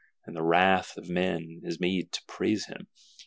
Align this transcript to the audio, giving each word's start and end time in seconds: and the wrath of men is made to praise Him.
and 0.25 0.35
the 0.35 0.41
wrath 0.43 0.97
of 0.97 1.09
men 1.11 1.61
is 1.63 1.79
made 1.79 2.11
to 2.11 2.21
praise 2.27 2.65
Him. 2.65 2.87